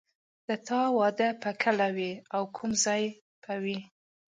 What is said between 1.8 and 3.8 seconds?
وي او کوم ځای به وي